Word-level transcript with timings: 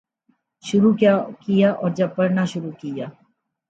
شروع 0.63 0.93
کیا 0.95 1.71
اور 1.71 1.89
جب 1.91 2.15
پڑھنا 2.15 2.45
شروع 2.45 2.71
کیا 2.71 3.07